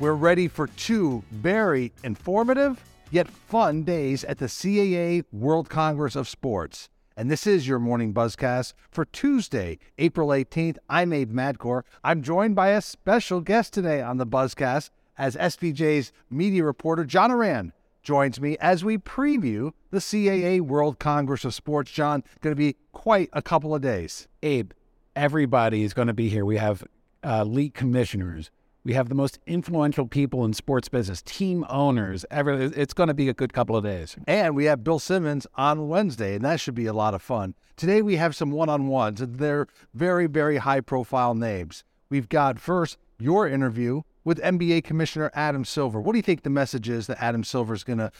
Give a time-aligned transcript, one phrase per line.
[0.00, 2.80] We're ready for two very informative
[3.10, 6.88] yet fun days at the CAA World Congress of Sports.
[7.16, 10.76] And this is your morning buzzcast for Tuesday, April 18th.
[10.88, 11.82] I'm Abe Madkour.
[12.04, 17.32] I'm joined by a special guest today on the buzzcast as SBJ's media reporter, John
[17.32, 17.72] Ourand,
[18.04, 21.90] joins me as we preview the CAA World Congress of Sports.
[21.90, 24.28] John, going to be quite a couple of days.
[24.44, 24.70] Abe,
[25.16, 26.44] everybody is going to be here.
[26.44, 26.84] We have
[27.24, 27.44] uh,
[27.74, 28.52] commissioners.
[28.88, 32.24] We have the most influential people in sports business, team owners.
[32.30, 34.16] Ever, it's going to be a good couple of days.
[34.26, 37.54] And we have Bill Simmons on Wednesday, and that should be a lot of fun.
[37.76, 41.84] Today we have some one-on-ones, and they're very, very high-profile names.
[42.08, 46.00] We've got first your interview with NBA Commissioner Adam Silver.
[46.00, 48.10] What do you think the message is that Adam Silver is going to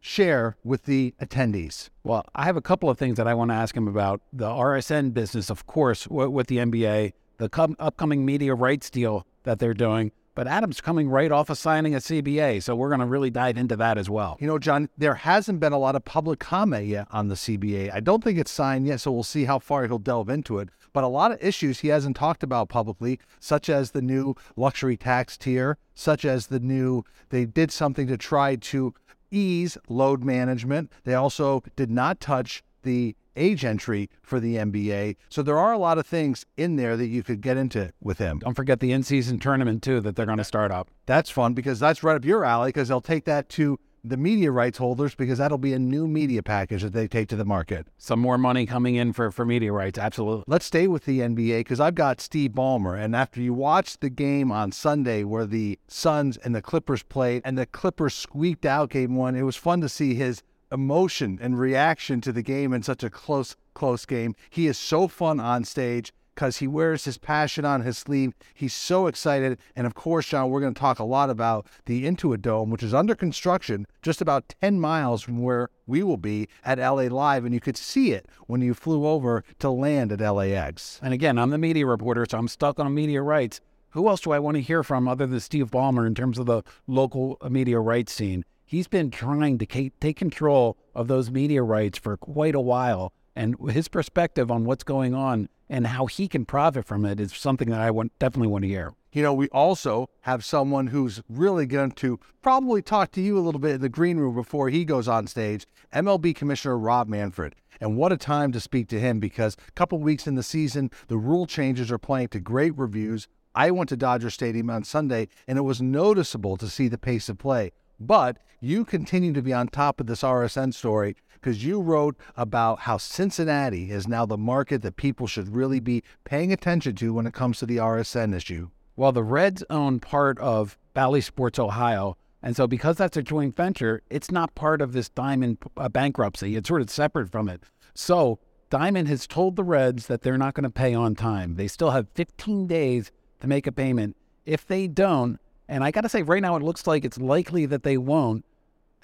[0.00, 1.90] share with the attendees?
[2.02, 4.22] Well, I have a couple of things that I want to ask him about.
[4.32, 9.58] The RSN business, of course, with the NBA, the com- upcoming media rights deal that
[9.58, 10.12] they're doing.
[10.34, 13.56] But Adam's coming right off of signing a CBA, so we're going to really dive
[13.56, 14.36] into that as well.
[14.40, 17.92] You know, John, there hasn't been a lot of public comment yet on the CBA.
[17.94, 20.70] I don't think it's signed yet, so we'll see how far he'll delve into it.
[20.92, 24.96] But a lot of issues he hasn't talked about publicly, such as the new luxury
[24.96, 28.92] tax tier, such as the new, they did something to try to
[29.30, 30.92] ease load management.
[31.04, 35.16] They also did not touch the age entry for the NBA.
[35.28, 38.18] So there are a lot of things in there that you could get into with
[38.18, 38.38] him.
[38.40, 40.90] Don't forget the in-season tournament too that they're going to start up.
[41.06, 44.50] That's fun because that's right up your alley because they'll take that to the media
[44.50, 47.88] rights holders because that'll be a new media package that they take to the market.
[47.96, 50.44] Some more money coming in for, for media rights, absolutely.
[50.46, 53.02] Let's stay with the NBA because I've got Steve Ballmer.
[53.02, 57.40] And after you watched the game on Sunday where the Suns and the Clippers played
[57.46, 60.42] and the Clippers squeaked out game one, it was fun to see his
[60.74, 64.34] emotion and reaction to the game in such a close, close game.
[64.50, 68.34] He is so fun on stage because he wears his passion on his sleeve.
[68.52, 69.58] He's so excited.
[69.76, 72.82] And of course, John, we're going to talk a lot about the Intuit Dome, which
[72.82, 77.44] is under construction just about 10 miles from where we will be at LA Live.
[77.44, 80.98] And you could see it when you flew over to land at LAX.
[81.02, 83.60] And again, I'm the media reporter, so I'm stuck on media rights.
[83.90, 86.46] Who else do I want to hear from other than Steve Ballmer in terms of
[86.46, 88.44] the local media rights scene?
[88.64, 93.12] He's been trying to take control of those media rights for quite a while.
[93.36, 97.34] And his perspective on what's going on and how he can profit from it is
[97.34, 98.92] something that I want, definitely want to hear.
[99.12, 103.40] You know, we also have someone who's really going to probably talk to you a
[103.40, 107.54] little bit in the green room before he goes on stage MLB Commissioner Rob Manfred.
[107.80, 110.90] And what a time to speak to him because a couple weeks in the season,
[111.08, 113.28] the rule changes are playing to great reviews.
[113.54, 117.28] I went to Dodger Stadium on Sunday, and it was noticeable to see the pace
[117.28, 117.72] of play.
[117.98, 122.80] But you continue to be on top of this RSN story because you wrote about
[122.80, 127.26] how Cincinnati is now the market that people should really be paying attention to when
[127.26, 128.70] it comes to the RSN issue.
[128.96, 132.16] Well, the Reds own part of Bally Sports Ohio.
[132.42, 136.56] And so, because that's a joint venture, it's not part of this Diamond uh, bankruptcy.
[136.56, 137.62] It's sort of separate from it.
[137.94, 138.38] So,
[138.70, 141.56] Diamond has told the Reds that they're not going to pay on time.
[141.56, 144.16] They still have 15 days to make a payment.
[144.46, 145.38] If they don't,
[145.68, 148.44] and I got to say, right now, it looks like it's likely that they won't.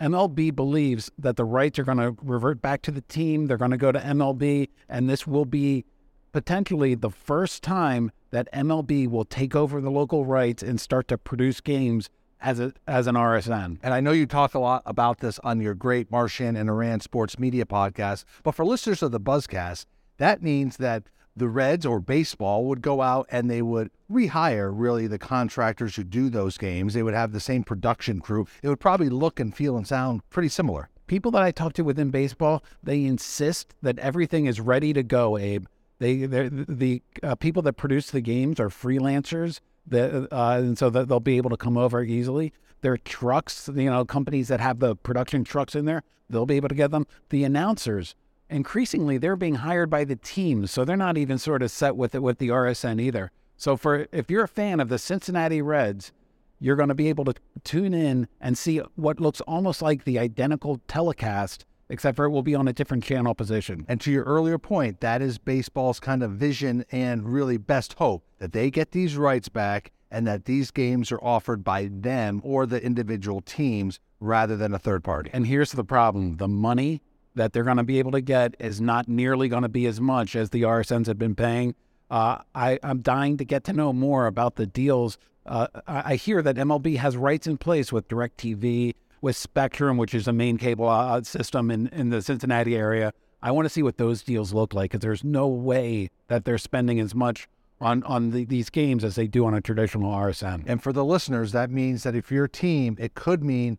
[0.00, 3.46] MLB believes that the rights are going to revert back to the team.
[3.46, 5.84] They're going to go to MLB, and this will be
[6.32, 11.18] potentially the first time that MLB will take over the local rights and start to
[11.18, 12.08] produce games
[12.40, 13.78] as a as an RSN.
[13.82, 17.02] And I know you talk a lot about this on your great Marchand and Ourand
[17.02, 19.86] Sports Media podcast, but for listeners of the Buzzcast,
[20.18, 21.04] that means that
[21.40, 26.04] the Reds or baseball would go out and they would rehire really the contractors who
[26.04, 26.92] do those games.
[26.92, 28.46] They would have the same production crew.
[28.62, 30.90] It would probably look and feel and sound pretty similar.
[31.06, 35.38] People that I talk to within baseball, they insist that everything is ready to go,
[35.38, 35.64] Abe.
[35.98, 41.08] They, the uh, people that produce the games are freelancers, that, uh, and so that
[41.08, 42.52] they'll be able to come over easily.
[42.82, 46.02] There are trucks, you know, companies that have the production trucks in there.
[46.28, 47.06] They'll be able to get them.
[47.30, 48.14] The announcers,
[48.50, 52.14] increasingly they're being hired by the teams, so they're not even sort of set with
[52.14, 53.30] it with the RSN either.
[53.56, 56.12] So for if you're a fan of the Cincinnati Reds,
[56.58, 57.34] you're going to be able to
[57.64, 62.42] tune in and see what looks almost like the identical telecast, except for it will
[62.42, 63.84] be on a different channel position.
[63.88, 68.24] And to your earlier point, that is baseball's kind of vision and really best hope
[68.38, 72.66] that they get these rights back and that these games are offered by them or
[72.66, 75.30] the individual teams rather than a third party.
[75.32, 77.00] And here's the problem the money
[77.34, 80.00] that they're going to be able to get is not nearly going to be as
[80.00, 81.74] much as the RSNs have been paying.
[82.10, 85.16] Uh, I, am dying to get to know more about the deals.
[85.46, 90.12] Uh, I, I, hear that MLB has rights in place with DirecTV, with Spectrum, which
[90.12, 93.12] is a main cable uh, system in, in the Cincinnati area.
[93.42, 96.58] I want to see what those deals look like because there's no way that they're
[96.58, 97.48] spending as much
[97.80, 100.64] on on the, these games as they do on a traditional RSN.
[100.66, 103.78] And for the listeners, that means that if you're team, it could mean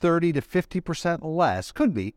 [0.00, 2.14] 30 to 50% less, could be,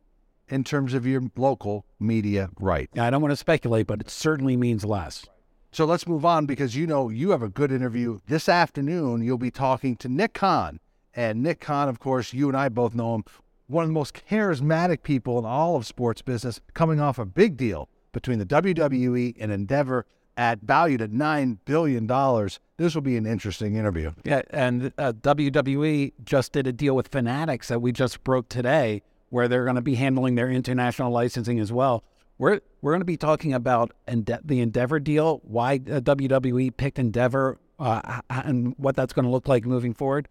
[0.50, 2.90] in terms of your local media right.
[2.94, 5.25] Now, I don't want to speculate, but it certainly means less.
[5.72, 8.19] So let's move on because you know you have a good interview.
[8.28, 10.80] This afternoon, you'll be talking to Nick Khan.
[11.13, 13.24] And Nick Khan, of course, you and I both know him,
[13.68, 17.56] one of the most charismatic people in all of sports business, coming off a big
[17.56, 20.06] deal between the WWE and Endeavor
[20.36, 22.60] at valued at nine billion dollars.
[22.78, 24.13] This will be an interesting interview.
[24.24, 29.02] Yeah, and uh, WWE just did a deal with Fanatics that we just broke today,
[29.30, 32.04] where they're going to be handling their international licensing as well.
[32.38, 37.60] We're we're going to be talking about Ende- the Endeavor deal, why WWE picked Endeavor,
[37.80, 40.28] uh, and what that's going to look like moving forward.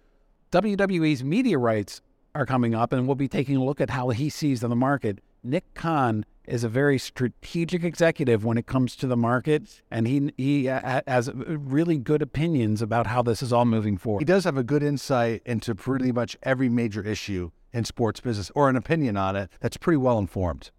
[0.50, 2.00] WWE's media rights
[2.35, 5.19] are coming up, and we'll be taking a look at how he sees the market.
[5.45, 10.33] Nick Khan is a very strategic executive when it comes to the market, and he
[10.39, 14.21] he uh, has really good opinions about how this is all moving forward.
[14.21, 18.50] He does have a good insight into pretty much every major issue in sports business,
[18.55, 20.70] or an opinion on it that's pretty well informed.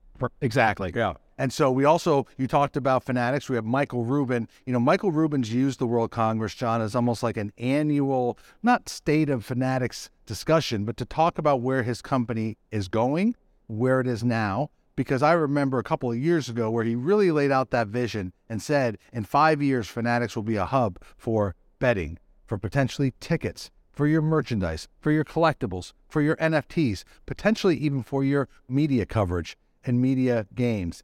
[0.41, 0.91] Exactly.
[0.93, 1.13] Yeah.
[1.37, 3.47] And so we also, you talked about fanatics.
[3.47, 4.49] We have Michael Rubin.
[4.65, 8.89] You know, Michael Rubin's used the World Congress, John, as almost like an annual, not
[8.89, 13.35] state of fanatics discussion, but to talk about where his company is going,
[13.67, 14.69] where it is now.
[14.97, 18.33] Because I remember a couple of years ago where he really laid out that vision
[18.49, 23.71] and said, in five years, Fanatics will be a hub for betting, for potentially tickets,
[23.99, 29.57] for your merchandise, for your collectibles, for your NFTs, potentially even for your media coverage
[29.83, 31.03] and media games.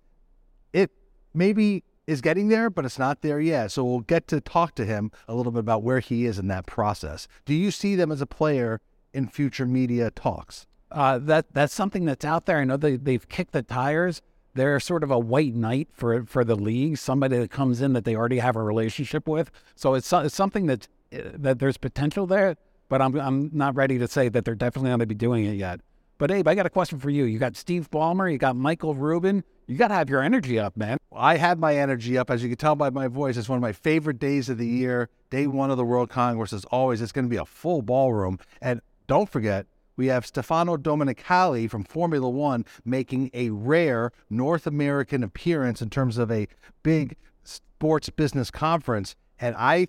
[0.71, 0.91] It
[1.33, 3.73] maybe is getting there, but it's not there yet.
[3.73, 6.47] So we'll get to talk to him a little bit about where he is in
[6.47, 7.27] that process.
[7.43, 8.79] Do you see them as a player
[9.13, 10.65] in future media talks?
[10.89, 12.59] Uh, that that's something that's out there.
[12.59, 14.21] I know they they've kicked the tires.
[14.53, 18.05] They're sort of a white knight for for the league, somebody that comes in that
[18.05, 19.51] they already have a relationship with.
[19.75, 22.55] So it's, it's something that that there's potential there,
[22.89, 25.55] but I'm I'm not ready to say that they're definitely going to be doing it
[25.55, 25.81] yet.
[26.17, 27.25] But Abe, I got a question for you.
[27.25, 29.43] You got Steve Ballmer, you got Michael Rubin.
[29.67, 30.97] You got to have your energy up, man.
[31.11, 33.35] I had my energy up, as you can tell by my voice.
[33.35, 35.09] It's one of my favorite days of the year.
[35.29, 37.01] Day one of the World Congress is always.
[37.01, 39.65] It's going to be a full ballroom, and don't forget
[39.97, 46.17] we have Stefano Domenicali from Formula One making a rare North American appearance in terms
[46.17, 46.47] of a
[46.83, 49.15] big sports business conference.
[49.39, 49.87] And I,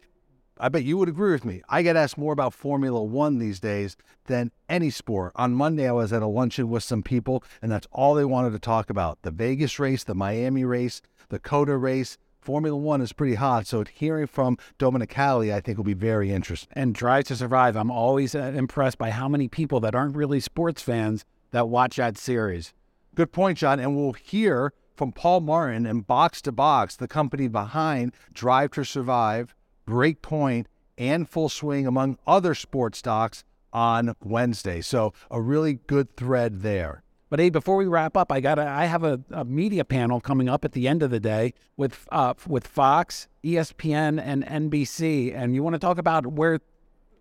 [0.58, 1.62] I bet you would agree with me.
[1.68, 5.32] I get asked more about Formula One these days than any sport.
[5.36, 8.52] On Monday, I was at a luncheon with some people, and that's all they wanted
[8.52, 12.16] to talk about the Vegas race, the Miami race, the COTA race.
[12.40, 16.72] Formula One is pretty hot, so hearing from Domenicali, I think, will be very interesting.
[16.72, 20.40] And Drive to Survive, I'm always uh, impressed by how many people that aren't really
[20.40, 22.72] sports fans that watch that series.
[23.14, 23.80] Good point, John.
[23.80, 28.84] And we'll hear from Paul Martin and Box to Box, the company behind Drive to
[28.84, 29.54] Survive,
[29.86, 30.66] Breakpoint,
[30.98, 34.80] and Full Swing, among other sports stocks, on Wednesday.
[34.80, 37.02] So a really good thread there.
[37.28, 40.48] But hey, before we wrap up, I got I have a, a, media panel coming
[40.48, 45.54] up at the end of the day with uh, with Fox, ESPN, and NBC, and
[45.54, 46.60] you want to talk about where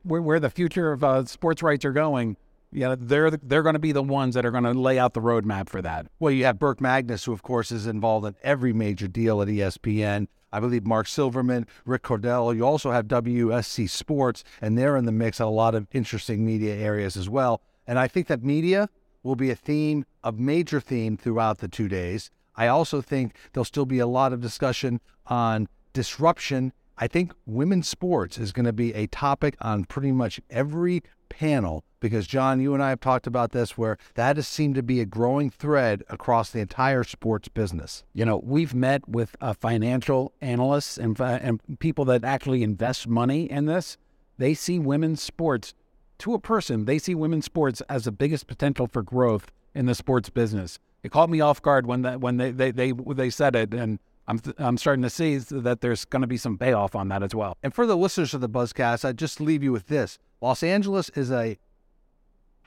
[0.03, 2.37] where, where the future of uh, sports rights are going.
[2.71, 5.21] Yeah, they're they're going to be the ones that are going to lay out the
[5.21, 6.07] roadmap for that.
[6.19, 9.47] Well, you have Burke Magnus, who of course is involved in every major deal at
[9.47, 10.27] ESPN.
[10.55, 12.55] I believe Mark Silverman, Rick Cordella.
[12.55, 16.45] You also have WSC Sports, and they're in the mix on a lot of interesting
[16.45, 17.61] media areas as well.
[17.85, 18.87] And I think that media
[19.21, 22.31] will be a theme, a major theme throughout the two days.
[22.55, 26.71] I also think there'll still be a lot of discussion on disruption.
[26.97, 31.03] I think women's sports is going to be a topic on pretty much every
[31.37, 34.83] panel because, John, you and I have talked about this where that has seemed to
[34.83, 38.03] be a growing thread across the entire sports business.
[38.13, 43.49] You know, we've met with uh, financial analysts and, and people that actually invest money
[43.51, 43.97] in this.
[44.37, 45.73] They see women's sports
[46.19, 49.95] to a person, they see women's sports as the biggest potential for growth in the
[49.95, 50.79] sports business.
[51.03, 53.99] It caught me off guard when that when they they they, they said it, and
[54.27, 57.35] I'm I'm starting to see that there's going to be some payoff on that as
[57.35, 57.57] well.
[57.61, 61.09] And for the listeners of the Buzzcast, I just leave you with this: Los Angeles
[61.09, 61.57] is a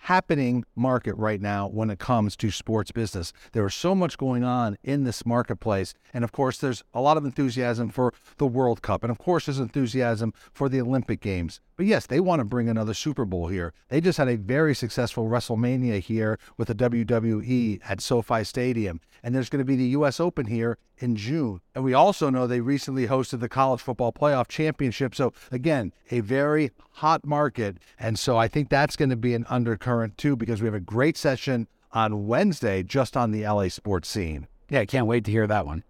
[0.03, 3.33] happening market right now when it comes to sports business.
[3.53, 5.95] There is so much going on in this marketplace.
[6.15, 9.03] And of course, there's a lot of enthusiasm for the World Cup.
[9.03, 11.61] And of course, there's enthusiasm for the Olympic Games.
[11.77, 13.73] But yes, they want to bring another Super Bowl here.
[13.88, 19.00] They just had a very successful WrestleMania here with the WWE at SoFi Stadium.
[19.23, 20.21] And there's going to be the U.S.
[20.21, 21.61] Open here in June.
[21.75, 25.14] And we also know they recently hosted the College Football Playoff Championship.
[25.14, 27.78] So, again, a very hot market.
[27.99, 30.81] And so I think that's going to be an undercurrent too, because we have a
[30.81, 34.47] great session on Wednesday just on the LA sports scene.
[34.69, 35.85] Yeah, I can't wait to hear that one.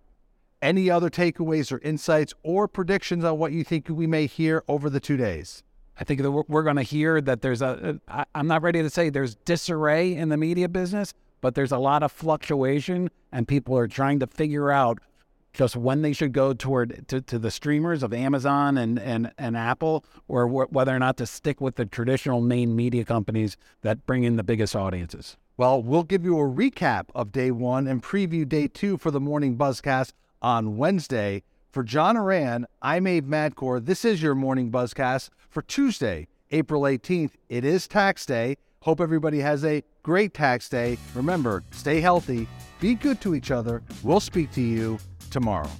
[0.60, 4.90] Any other takeaways or insights or predictions on what you think we may hear over
[4.90, 5.62] the two days?
[6.00, 8.82] I think that we're, we're going to hear that there's a, uh, I'm not ready
[8.82, 13.46] to say there's disarray in the media business, but there's a lot of fluctuation, and
[13.46, 14.98] people are trying to figure out
[15.52, 19.56] just when they should go toward to, to the streamers of Amazon and and, and
[19.56, 24.06] Apple, or wh- whether or not to stick with the traditional main media companies that
[24.06, 25.36] bring in the biggest audiences.
[25.56, 29.20] Well, we'll give you a recap of day one and preview day two for the
[29.20, 31.42] morning buzzcast on Wednesday.
[31.72, 33.84] For John Ourand, I'm Abe Madkour.
[33.84, 37.32] This is your morning buzzcast for Tuesday, April 18th.
[37.48, 38.56] It is tax day.
[38.82, 40.98] Hope everybody has a great tax day.
[41.14, 42.46] Remember, stay healthy,
[42.80, 43.82] be good to each other.
[44.02, 44.98] We'll speak to you
[45.30, 45.70] tomorrow.